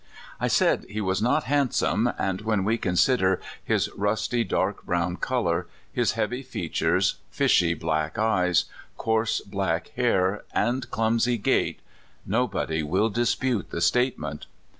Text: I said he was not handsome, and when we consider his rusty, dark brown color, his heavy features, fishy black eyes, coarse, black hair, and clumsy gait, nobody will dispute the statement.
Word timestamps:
I 0.39 0.47
said 0.47 0.87
he 0.89 0.99
was 0.99 1.21
not 1.21 1.43
handsome, 1.43 2.11
and 2.17 2.41
when 2.41 2.63
we 2.63 2.79
consider 2.79 3.39
his 3.63 3.87
rusty, 3.93 4.43
dark 4.43 4.83
brown 4.83 5.17
color, 5.17 5.67
his 5.93 6.13
heavy 6.13 6.41
features, 6.41 7.17
fishy 7.29 7.75
black 7.75 8.17
eyes, 8.17 8.65
coarse, 8.97 9.41
black 9.41 9.89
hair, 9.89 10.43
and 10.55 10.89
clumsy 10.89 11.37
gait, 11.37 11.81
nobody 12.25 12.81
will 12.81 13.09
dispute 13.09 13.69
the 13.69 13.79
statement. 13.79 14.47